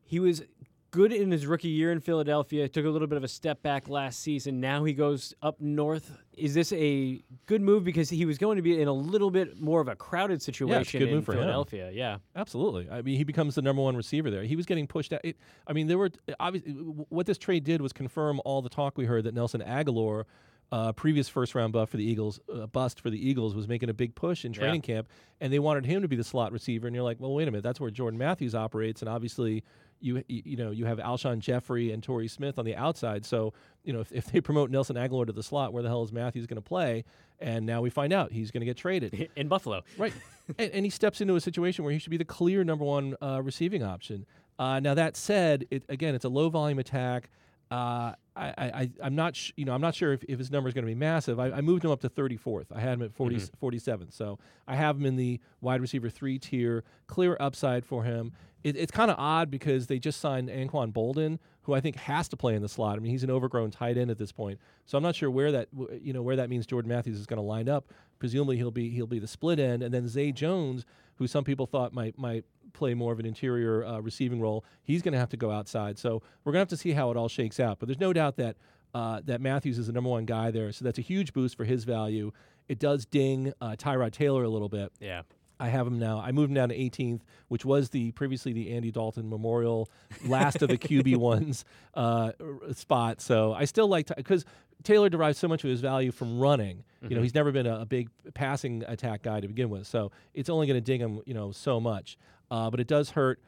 [0.04, 0.44] He was
[0.92, 2.68] good in his rookie year in Philadelphia.
[2.68, 4.60] Took a little bit of a step back last season.
[4.60, 6.18] Now he goes up north.
[6.38, 9.60] Is this a good move because he was going to be in a little bit
[9.60, 11.40] more of a crowded situation good in move for him.
[11.40, 11.92] Philadelphia?
[11.94, 12.18] Yeah.
[12.36, 12.90] Absolutely.
[12.90, 14.44] I mean, he becomes the number one receiver there.
[14.44, 15.22] He was getting pushed out.
[15.24, 18.98] It, I mean, there were obviously what this trade did was confirm all the talk
[18.98, 20.26] we heard that Nelson Agholor,
[20.74, 23.90] uh, previous first round buff for the Eagles, uh, bust for the Eagles, was making
[23.90, 24.60] a big push in Yeah.
[24.60, 25.08] training camp,
[25.40, 26.88] and they wanted him to be the slot receiver.
[26.88, 29.64] And you're like, well, wait a minute, that's where Jordan Matthews operates, and obviously.
[30.02, 33.94] You, you know you have Alshon Jeffery and Torrey Smith on the outside, so you
[33.94, 36.48] know if, if they promote Nelson Agholor to the slot, where the hell is Matthews
[36.48, 37.04] going to play?
[37.40, 39.30] And now we find out he's going to get traded.
[39.36, 39.82] In Buffalo.
[39.98, 40.14] Right.
[40.60, 43.16] and, and he steps into a situation where he should be the clear number one
[43.22, 44.26] uh, receiving option.
[44.60, 47.32] Uh, now that said, it, again, it's a low volume attack.
[47.72, 50.68] Uh, I, I, I'm not, sh- you know, I'm not sure if, if his number
[50.68, 51.40] is going to be massive.
[51.40, 52.66] I, I moved him up to 34th.
[52.74, 54.14] I had him at 40, 47th.
[54.14, 58.34] So I have him in the wide receiver three tier, clear upside for him.
[58.64, 62.28] It, it's kind of odd because they just signed Anquan Boldin, who I think has
[62.30, 62.98] to play in the slot.
[62.98, 64.60] I mean, he's an overgrown tight end at this point.
[64.86, 65.70] So I'm not sure where that,
[66.02, 67.86] you know, where that means Jordan Matthews is going to line up.
[68.20, 71.66] Presumably he'll be he'll be the split end, and then Zay Jones, who some people
[71.66, 75.30] thought might might play more of an interior uh, receiving role, he's going to have
[75.30, 75.98] to go outside.
[75.98, 77.80] So we're going to have to see how it all shakes out.
[77.80, 78.58] But there's no doubt that
[78.94, 81.66] uh, that Matthews is the number one guy there, so that's a huge boost for
[81.66, 82.32] his value.
[82.68, 84.92] It does ding uh, Tyrod Taylor a little bit.
[85.00, 85.24] Yeah.
[85.62, 86.20] I have him now.
[86.20, 89.90] I moved him down to 18th, which was the previously the Andy Dalton Memorial
[90.26, 92.32] last of the QB ones uh,
[92.74, 93.22] spot.
[93.22, 94.44] So I still like because
[94.84, 96.84] Taylor derives so much of his value from running.
[97.08, 100.12] You know, he's never been a, a big passing attack guy to begin with, so
[100.34, 102.18] it's only going to ding him, you know, so much.
[102.50, 103.40] Uh, but it does hurt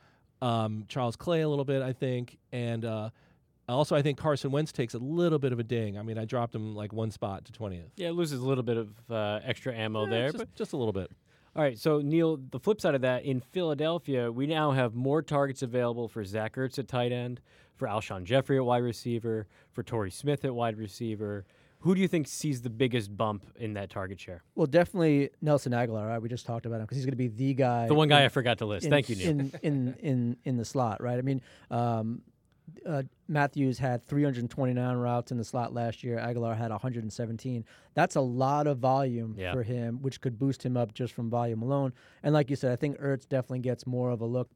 [0.41, 3.10] um, Charles Clay a little bit, I think, and uh,
[3.69, 5.97] also I think Carson Wentz takes a little bit of a ding.
[5.97, 7.89] I mean, I dropped him like one spot to 20th.
[7.95, 10.26] Yeah, it loses a little bit of uh, extra ammo Eh, there.
[10.32, 11.12] just, But just a little bit.
[11.56, 15.22] All right, so Neil, the flip side of that, in Philadelphia, we now have more
[15.22, 17.42] targets available for Zach Ertz at tight end,
[17.76, 21.46] for Alshon Jeffery at wide receiver, for Torrey Smith at wide receiver.
[21.82, 24.42] Who do you think sees the biggest bump in that target share?
[24.56, 26.08] Well, definitely Nelson Agholor.
[26.08, 26.22] Right?
[26.22, 27.88] We just talked about him because he's going to be the guy.
[27.88, 28.86] The one guy in- I forgot to list.
[28.86, 29.30] in, Thank you, Neil.
[29.30, 31.18] In in in in the slot, right?
[31.20, 32.22] I mean, um,
[32.88, 36.17] uh, Matthews had 329 routes in the slot last year.
[36.17, 37.65] Agholor had 117.
[37.93, 39.54] That's a lot of volume Yeah.
[39.54, 41.93] for him, which could boost him up just from volume alone.
[42.23, 44.49] And like you said, I think Ertz definitely gets more of a look.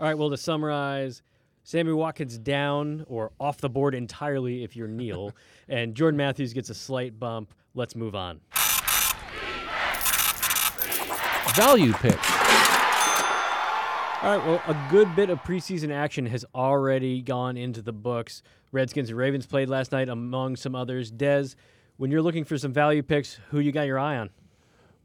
[0.00, 1.22] All right, well, to summarize,
[1.62, 5.32] Sammy Watkins down or off the board entirely if you're Neil,
[5.68, 7.54] and Jordan Matthews gets a slight bump.
[7.74, 8.40] Let's move on.
[11.54, 12.18] Value pick.
[14.24, 18.42] All right, well, a good bit of preseason action has already gone into the books.
[18.72, 21.10] Redskins and Ravens played last night, among some others.
[21.10, 21.48] Des,
[21.98, 24.30] when you're looking for some value picks, who you got your eye on?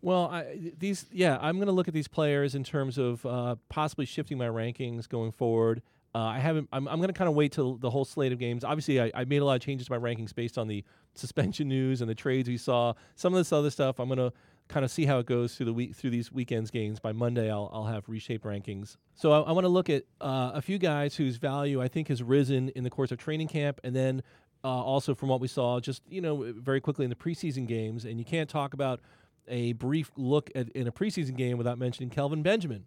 [0.02, 3.58] Well, I, these yeah, I'm going to look at these players in terms of uh,
[3.68, 5.82] possibly shifting my rankings going forward.
[6.16, 6.70] Uh, I haven't.
[6.72, 8.64] I'm, I'm going to kind of wait till the whole slate of games.
[8.64, 11.68] Obviously, I, I made a lot of changes to my rankings based on the suspension
[11.68, 12.94] news and the trades we saw.
[13.18, 14.32] Some of this other stuff, I'm going to
[14.70, 17.00] kind of see how it goes through the week through these weekends games.
[17.00, 18.96] By Monday, I'll I'll have reshaped rankings.
[19.16, 22.08] So I, I want to look at uh, a few guys whose value I think
[22.08, 24.24] has risen in the course of training camp, and then
[24.64, 28.06] uh, also from what we saw, just you know, very quickly in the preseason games.
[28.06, 29.02] And you can't talk about
[29.48, 32.86] a brief look at in a preseason game without mentioning Kelvin Benjamin.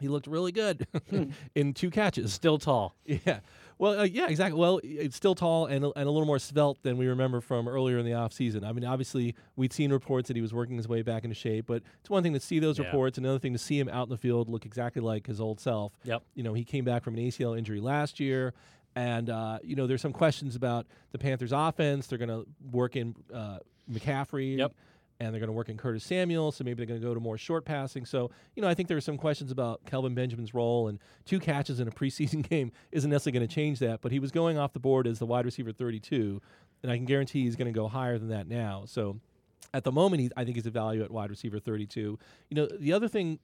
[0.00, 0.86] He looked really good
[1.54, 2.32] in two catches.
[2.32, 2.94] Still tall.
[3.04, 3.40] Yeah.
[3.78, 4.58] Well, uh, yeah, exactly.
[4.58, 7.68] Well, it's still tall and, a- and a little more svelte than we remember from
[7.68, 8.64] earlier in the offseason.
[8.64, 11.66] I mean, obviously, we'd seen reports that he was working his way back into shape,
[11.66, 12.86] but it's one thing to see those Yeah.
[12.86, 15.60] reports, another thing to see him out in the field look exactly like his old
[15.60, 15.92] self.
[16.04, 16.22] Yep.
[16.34, 18.52] You know, he came back from an ACL injury last year.
[18.96, 22.08] And, uh, you know, there's some questions about the Panthers' offense.
[22.08, 23.58] They're going to work in uh,
[23.88, 24.72] McCaffrey Yep.
[25.20, 27.20] And they're going to work in Curtis Samuel, so maybe they're going to go to
[27.20, 28.06] more short passing.
[28.06, 31.40] So, you know, I think there are some questions about Kelvin Benjamin's role, and two
[31.40, 34.00] catches in a preseason game isn't necessarily going to change that.
[34.00, 36.40] But he was going off the board as the wide receiver 32,
[36.82, 38.84] and I can guarantee he's going to go higher than that now.
[38.86, 39.18] So,
[39.74, 42.18] at the moment, he, I think he's a value at wide receiver 32.
[42.48, 43.38] You know, the other thing.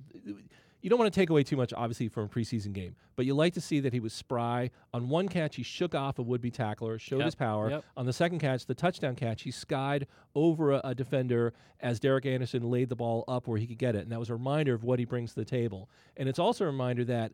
[0.85, 3.35] You don't want to take away too much, obviously, from a preseason game, but you
[3.35, 4.71] like to see that he was spry.
[4.93, 7.71] On one catch, he shook off a would-be tackler, showed Yep, his power.
[7.71, 7.85] yep.
[7.97, 12.27] On the second catch, the touchdown catch, he skied over a, a defender as Derek
[12.27, 14.03] Anderson laid the ball up where he could get it.
[14.03, 15.89] And that was a reminder of what he brings to the table.
[16.19, 17.33] And it's also a reminder that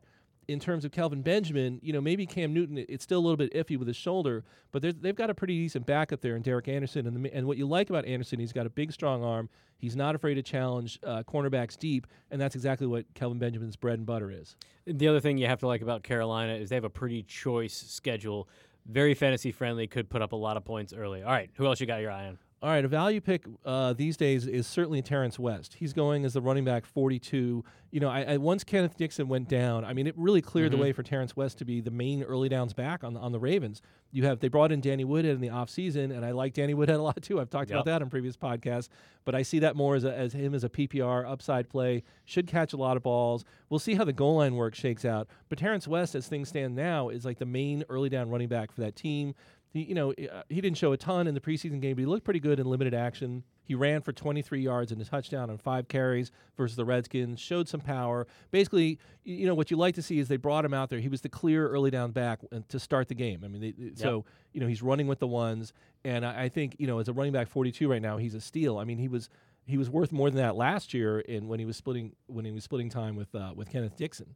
[0.49, 3.53] in terms of Kelvin Benjamin, you know, maybe Cam Newton, it's still a little bit
[3.55, 7.07] iffy with his shoulder, but they've got a pretty decent backup there in Derek Anderson.
[7.07, 9.49] And, the, and what you like about Anderson, he's got a big, strong arm.
[9.79, 13.99] He's not afraid to challenge uh, cornerbacks deep, and that's exactly what Kelvin Benjamin's bread
[13.99, 14.57] and butter is.
[14.87, 17.75] The other thing you have to like about Carolina is they have a pretty choice
[17.75, 18.49] schedule.
[18.87, 21.23] Very fantasy friendly, could put up a lot of points early.
[21.23, 22.39] All right, who else you got your eye on?
[22.63, 25.77] All right, a value pick uh, these days is certainly Terrence West.
[25.79, 27.65] He's going as the running back 42.
[27.91, 29.83] You know, I, I once Kenneth Dixon went down.
[29.83, 30.77] I mean, it really cleared Mhm.
[30.77, 33.33] the way for Terrence West to be the main early downs back on the, on
[33.33, 33.81] the Ravens.
[34.13, 36.99] You have they brought in Danny Woodhead in the offseason, and I like Danny Woodhead
[36.99, 37.41] a lot too.
[37.41, 37.77] I've talked Yep.
[37.77, 38.89] about that on previous podcasts,
[39.25, 42.03] but I see that more as, a, as him as a PPR upside play.
[42.27, 43.43] Should catch a lot of balls.
[43.71, 45.29] We'll see how the goal line work shakes out.
[45.49, 48.71] But Terrence West, as things stand now, is like the main early down running back
[48.71, 49.35] for that team.
[49.73, 52.07] He, you know, uh, he didn't show a ton in the preseason game, but he
[52.07, 53.45] looked pretty good in limited action.
[53.63, 57.39] He ran for 23 yards and a touchdown on five carries versus the Redskins.
[57.39, 58.27] Showed some power.
[58.51, 60.99] Basically, you know what you like to see is they brought him out there.
[60.99, 63.43] He was the clear early down back uh, to start the game.
[63.45, 65.73] I mean, they, they- so you know he's running with the ones,
[66.05, 68.41] and I, I think you know as a running back 42 right now, he's a
[68.41, 68.77] steal.
[68.77, 69.29] I mean, he was
[69.67, 72.51] he was worth more than that last year in when he was splitting when he
[72.51, 74.35] was splitting time with uh, with Kenneth Dixon.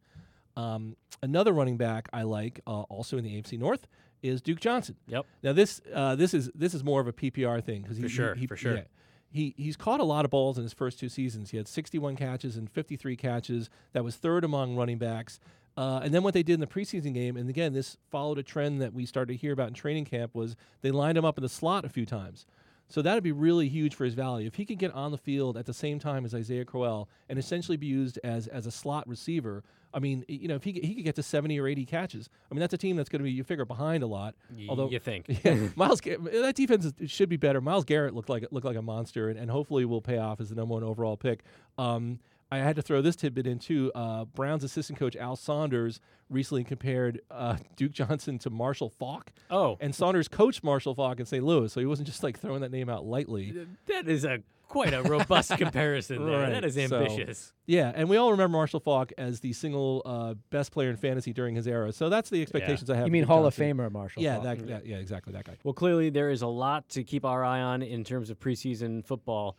[0.57, 3.87] Um, another running back I like, uh, also in the AFC North,
[4.23, 4.97] is Duke Johnson.
[5.09, 5.27] Yep.
[5.43, 8.37] Now this uh, this is this is more of a PPR thing because For sure,
[8.49, 8.83] for sure.
[9.31, 11.51] He he's caught a lot of balls in his first two seasons.
[11.51, 13.69] He had 61 catches and 53 catches.
[13.93, 15.41] That was third among running backs.
[15.77, 18.45] Uh, and then what they did in the preseason game, and again, this followed a
[18.45, 21.37] trend that we started to hear about in training camp, was they lined him up
[21.37, 22.47] in the slot a few times.
[22.89, 24.47] So that would be really huge for his value.
[24.47, 27.39] If he could get on the field at the same time as Isaiah Crowell and
[27.39, 30.95] essentially be used as as a slot receiver, I mean, you know, if he he
[30.95, 33.25] could get to 70 or 80 catches, I mean, that's a team that's going to
[33.25, 34.35] be you figure behind a lot.
[34.55, 35.27] Y- Although you think?
[35.45, 37.61] yeah, Myles that defense is, should be better.
[37.61, 40.51] Myles Garrett looked like looked like a monster, and, and hopefully will pay off as
[40.51, 41.43] the number one overall pick.
[41.79, 42.19] Um,
[42.55, 43.91] I had to throw this tidbit in too.
[43.95, 49.77] Uh, Browns assistant coach Al Saunders recently compared uh, Duke Johnson to Marshall Faulk, Oh,
[49.81, 51.45] and Saunders coached Marshall Faulk in St.
[51.45, 53.67] Louis, so he wasn't just like throwing that name out lightly.
[53.89, 56.41] that is a quite a robust comparison there.
[56.41, 57.53] Right, That is so- ambitious.
[57.67, 61.33] Yeah, and we all remember Marshall Faulk as the single uh, best player in fantasy
[61.33, 61.93] during his era.
[61.93, 63.07] So that's the expectations I have.
[63.07, 63.77] You mean Duke Hall of Johnson.
[63.79, 64.23] Famer Marshall?
[64.23, 64.45] Yeah, Faulk.
[64.45, 65.57] that, that, yeah, exactly that guy.
[65.65, 69.05] Well, clearly there is a lot to keep our eye on in terms of preseason
[69.05, 69.57] football.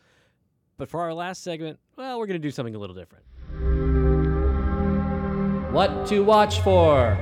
[0.78, 3.24] But for our last segment, well, we're going to do something a little different.
[5.74, 7.18] What to watch for?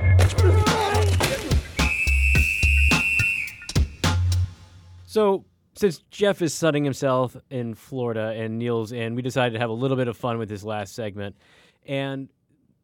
[5.06, 5.44] So,
[5.76, 9.74] since Jeff is sunning himself in Florida and Neil's in, we decided to have a
[9.74, 11.36] little bit of fun with this last segment.
[11.86, 12.28] And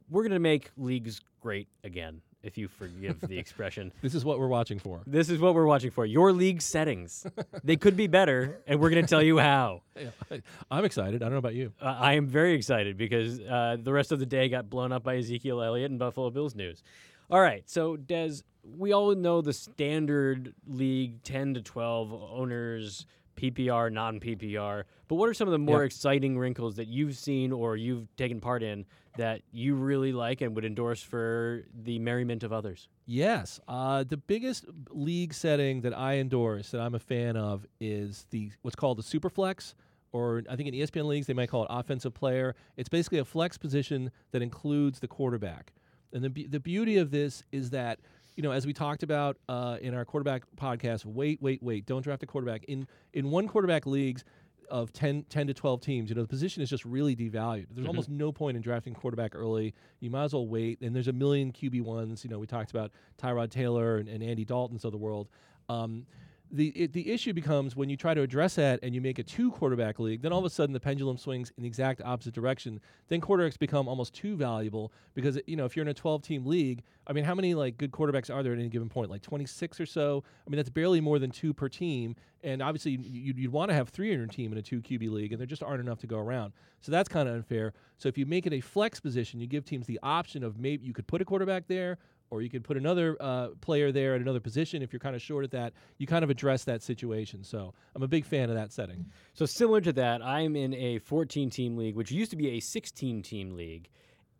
[0.08, 3.92] we're going to make leagues great again, if you forgive the expression.
[4.02, 5.00] This is what we're watching for.
[5.06, 6.06] This is what we're watching for.
[6.06, 7.26] Your league settings.
[7.62, 9.82] they could be better, and we're going to tell you how.
[10.70, 11.22] I'm excited.
[11.22, 11.72] I don't know about you.
[11.80, 15.02] Uh, I am very excited because uh, the rest of the day got blown up
[15.02, 16.82] by Ezekiel Elliott and Buffalo Bills news.
[17.30, 18.42] All right, so Des,
[18.76, 23.06] we all know the standard league 10 to 12 owners,
[23.40, 25.86] PPR, non PPR, but what are some of the more Yep.
[25.86, 28.84] exciting wrinkles that you've seen or you've taken part in
[29.16, 32.88] that you really like and would endorse for the merriment of others?
[33.06, 33.58] Yes.
[33.66, 38.52] Uh, the biggest league setting that I endorse that I'm a fan of is the
[38.62, 39.74] what's called the superflex,
[40.12, 42.54] or I think in ESPN leagues they might call it offensive player.
[42.76, 45.72] It's basically a flex position that includes the quarterback.
[46.12, 48.00] And the be- the beauty of this is that
[48.36, 52.02] you know as we talked about uh, in our quarterback podcast, wait, wait, wait, don't
[52.02, 54.24] draft a quarterback in in one quarterback leagues.
[54.72, 57.66] Of 10, 10 to 12 teams, you know, the position is just really devalued.
[57.72, 59.74] There's almost no point in drafting quarterback early.
[59.98, 60.80] You might as well wait.
[60.80, 62.22] And there's a million QB ones.
[62.22, 65.26] You know, we talked about Tyrod Taylor and, and Andy Dalton's of the world.
[65.68, 66.06] Um,
[66.52, 69.22] the it, the issue becomes when you try to address that and you make a
[69.22, 72.34] two quarterback league, then all of a sudden the pendulum swings in the exact opposite
[72.34, 72.80] direction.
[73.08, 76.46] Then quarterbacks become almost too valuable because you know if you're in a 12 team
[76.46, 79.10] league, I mean, how many like good quarterbacks are there at any given point?
[79.10, 80.22] Like 26 or so.
[80.46, 82.14] I mean, that's barely more than two per team.
[82.42, 85.10] And obviously, you'd, you'd want to have three in your team in a two QB
[85.10, 86.52] league, and there just aren't enough to go around.
[86.80, 87.74] So that's kind of unfair.
[87.98, 90.86] So if you make it a flex position, you give teams the option of maybe
[90.86, 91.98] you could put a quarterback there,
[92.30, 95.22] or you could put another uh, player there at another position if you're kind of
[95.22, 95.72] short at that.
[95.98, 97.42] You kind of address that situation.
[97.44, 99.06] So I'm a big fan of that setting.
[99.34, 102.60] So similar to that, I'm in a 14 team league, which used to be a
[102.60, 103.88] 16 team league,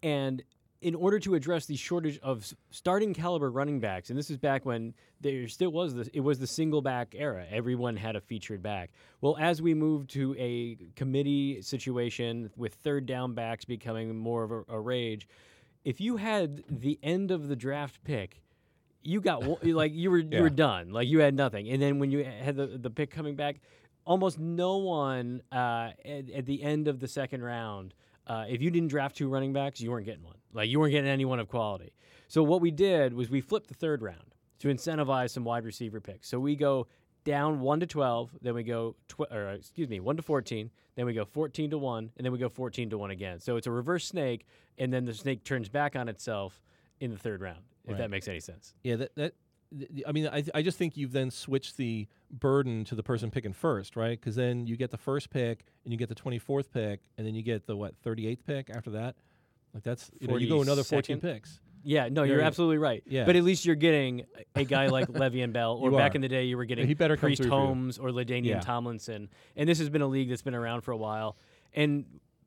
[0.03, 0.43] and
[0.83, 4.65] in order to address the shortage of starting caliber running backs, and this is back
[4.65, 7.45] when there still was this, it was the single back era.
[7.51, 8.91] Everyone had a featured back.
[9.21, 14.53] Well, as we moved to a committee situation with third down backs becoming more of
[14.53, 15.29] a, a rage,
[15.85, 18.43] if you had the end of the draft pick
[19.03, 22.11] you got like you were you were done like you had nothing and then when
[22.11, 23.57] you had the, the pick coming back
[24.05, 27.95] almost no one uh, at, at the end of the second round
[28.31, 30.37] uh, if you didn't draft two running backs, you weren't getting one.
[30.53, 31.93] Like you weren't getting anyone of quality.
[32.29, 36.01] So what we did was we flipped the third round to incentivize some wide receiver
[36.01, 36.29] picks.
[36.29, 36.87] So we go
[37.25, 40.71] down one to twelve, then we go tw- or uh, excuse me, one to fourteen,
[40.97, 43.41] then we go fourteen to one, and then we go fourteen to one again.
[43.41, 44.47] So it's a reverse snake,
[44.79, 46.61] and then the snake turns back on itself
[47.01, 47.61] in the third round.
[47.85, 47.99] If Right.
[47.99, 48.75] that makes any sense.
[48.83, 49.35] Yeah, that that.
[49.77, 53.03] th- th- I mean, I, I just think you've then switched the burden to the
[53.03, 54.19] person picking first, right?
[54.21, 57.27] Because then you get the first pick, and you get the twenty fourth pick, and
[57.27, 59.17] then you get the what thirty eighth pick after that.
[59.73, 61.61] Like that's you know you go another fourteen picks.
[61.83, 63.03] Yeah, no, Yeah, you're absolutely right.
[63.07, 63.25] Yeah.
[63.25, 66.17] But at least you're getting a guy like Le'Veon Bell, or You back are.
[66.17, 67.67] in the day, you were getting he better come Priest through for you.
[67.67, 68.61] Holmes or LaDainian Yeah.
[68.61, 69.29] Tomlinson.
[69.57, 71.37] And this has been a league that's been around for a while.
[71.75, 72.05] And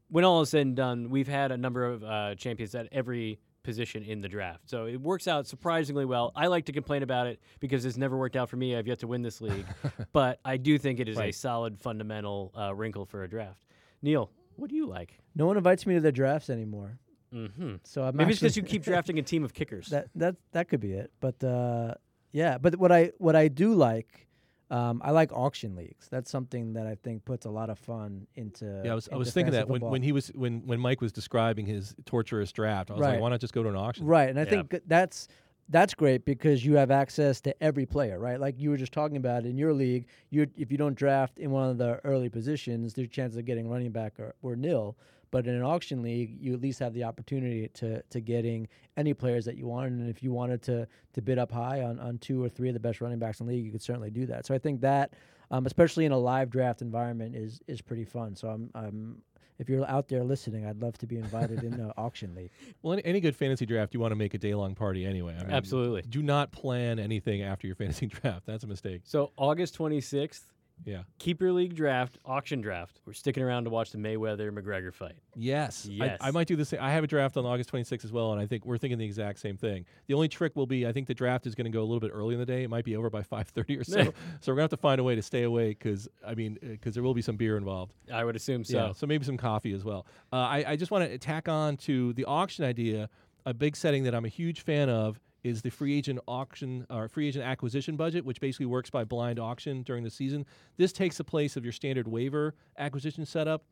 [0.10, 3.40] when all is said and done, we've had a number of uh, champions at every
[3.64, 4.70] position in the draft.
[4.70, 6.32] So it works out surprisingly well.
[6.36, 8.76] I like to complain about it because it's never worked out for me.
[8.76, 9.66] I've yet to win this league.
[10.12, 11.34] but I do think it is a Right.
[11.36, 13.64] solid fundamental uh, wrinkle for a draft.
[14.02, 15.18] Neil, what do you like?
[15.34, 17.00] No one invites me to the drafts anymore.
[17.34, 17.76] Mm-hmm.
[17.84, 19.88] So I'm Maybe it's because you keep drafting a team of kickers.
[19.90, 21.12] that that that could be it.
[21.20, 21.96] But uh,
[22.32, 24.28] yeah, but what I what I do like,
[24.70, 26.08] um, I like auction leagues.
[26.10, 28.82] That's something that I think puts a lot of fun into.
[28.84, 31.12] Yeah, I was I was thinking that when, when he was when when Mike was
[31.12, 33.22] describing his torturous draft, I was like, Right.
[33.22, 34.06] why not just go to an auction?
[34.06, 34.50] Right, and I Yeah.
[34.50, 35.28] think that's
[35.70, 38.38] that's great because you have access to every player, right?
[38.40, 41.52] Like you were just talking about in your league, you if you don't draft in
[41.52, 44.98] one of the early positions, there's chances of getting running back or, or nil.
[45.34, 49.16] But in an auction league, you at least have the opportunity to to getting any
[49.16, 52.20] players that you wanted, and if you wanted to to bid up high on, on
[52.20, 54.28] two or three of the best running backs in the league, you could certainly do
[54.28, 54.46] that.
[54.46, 55.16] So I think that,
[55.50, 58.36] um, especially in a live draft environment, is is pretty fun.
[58.36, 59.24] So I'm I'm
[59.58, 62.52] if you're out there listening, I'd love to be invited in an auction league.
[62.84, 65.36] Well, any, any good fantasy draft, you want to make a day long party anyway.
[65.36, 66.04] I mean, Absolutely.
[66.04, 68.46] Do not plan anything after your fantasy draft.
[68.46, 69.02] That's a mistake.
[69.04, 70.42] So August 26th,
[70.86, 71.04] Yeah.
[71.18, 73.00] keep your league draft, auction draft.
[73.06, 75.16] We're sticking around to watch the Mayweather McGregor fight.
[75.36, 75.88] Yes.
[75.90, 76.18] Yes.
[76.20, 76.80] I, I might do the same.
[76.82, 79.06] I have a draft on August 26th as well, and I think we're thinking the
[79.06, 79.86] exact same thing.
[80.08, 82.00] The only trick will be I think the draft is going to go a little
[82.00, 82.64] bit early in the day.
[82.64, 83.94] It might be over by 5:30 or so.
[84.42, 86.58] so we're going to have to find a way to stay awake because I mean
[86.62, 87.94] because there will be some beer involved.
[88.12, 88.88] I would assume so.
[88.88, 90.06] Yeah, so maybe some coffee as well.
[90.32, 93.10] Uh, I, I just want to tack on to the auction idea.
[93.46, 97.08] A big setting that I'm a huge fan of is the free agent auction or
[97.08, 100.46] free agent acquisition budget, which basically works by blind auction during the season.
[100.78, 103.64] This takes the place of your standard waiver acquisition setup,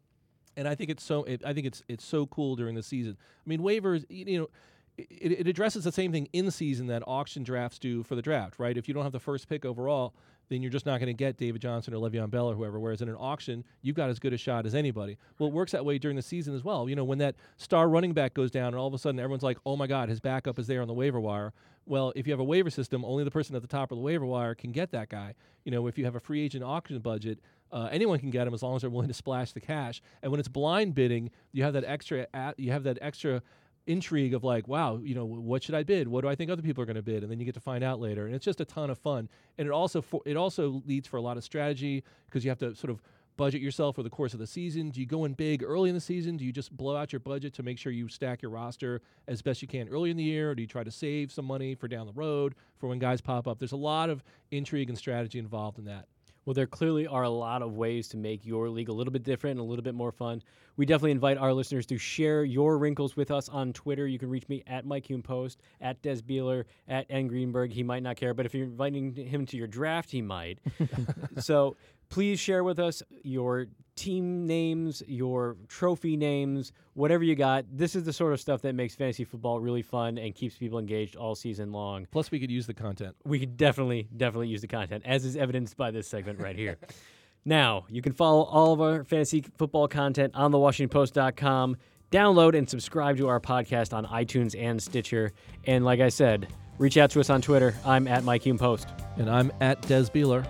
[0.57, 1.23] and I think it's so.
[1.23, 3.17] It, I think it's it's so cool during the season.
[3.19, 4.49] I mean, waivers, you know.
[4.97, 8.59] It, it addresses the same thing in season that auction drafts do for the draft,
[8.59, 8.77] right?
[8.77, 10.13] If you don't have the first pick overall,
[10.51, 12.77] then you're just not going to get David Johnson or Le'Veon Bell or whoever.
[12.77, 15.17] Whereas in an auction, you've got as good a shot as anybody.
[15.39, 16.89] Well, it works that way during the season as well.
[16.89, 19.43] You know, when that star running back goes down and all of a sudden everyone's
[19.43, 21.53] like, oh my God, his backup is there on the waiver wire.
[21.85, 24.03] Well, if you have a waiver system, only the person at the top of the
[24.03, 25.35] waiver wire can get that guy.
[25.63, 27.39] You know, if you have a free agent auction budget,
[27.71, 30.01] uh, anyone can get him as long as they're willing to splash the cash.
[30.21, 32.27] And when it's blind bidding, you have that extra.
[32.57, 33.41] You have that extra
[33.87, 36.07] intrigue of like, wow, you know, what should I bid?
[36.07, 37.23] What do I think other people are going to bid?
[37.23, 39.29] And then you get to find out later, and it's just a ton of fun.
[39.57, 42.59] And it also for, it also leads for a lot of strategy because you have
[42.59, 43.01] to sort of
[43.37, 44.89] budget yourself for the course of the season.
[44.89, 46.37] Do you go in big early in the season?
[46.37, 49.41] Do you just blow out your budget to make sure you stack your roster as
[49.41, 50.51] best you can early in the year?
[50.51, 53.21] Or do you try to save some money for down the road for when guys
[53.21, 53.57] pop up?
[53.57, 56.05] There's a lot of intrigue and strategy involved in that.
[56.45, 59.23] Well, there clearly are a lot of ways to make your league a little bit
[59.23, 60.41] different and a little bit more fun.
[60.77, 64.07] We definitely invite our listeners to share your wrinkles with us on Twitter.
[64.07, 67.71] You can reach me at Mike Hume Post, at Des Bieler, at N Greenberg.
[67.71, 70.59] He might not care, but if you're inviting him to your draft, he might.
[71.39, 71.75] so
[72.09, 77.65] please share with us your team names, your trophy names, whatever you got.
[77.71, 80.79] This is the sort of stuff that makes fantasy football really fun and keeps people
[80.79, 83.15] engaged all season long Plus, we could use the content.
[83.25, 86.77] we could definitely definitely use the content as is evidenced by this segment right here
[87.45, 91.75] now you can follow all of our fantasy football content on thewashingtonpost.com
[92.11, 95.31] download and subscribe to our podcast on itunes and stitcher
[95.65, 98.87] and like i said reach out to us on twitter i'm at mike hume post
[99.17, 100.45] And I'm at Des Bieler.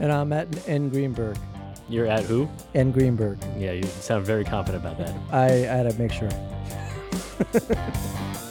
[0.00, 1.36] And I'm at N Greenberg.
[1.88, 3.38] you're at who N Greenberg.
[3.58, 6.28] yeah you sound very confident about that I, I had to make sure.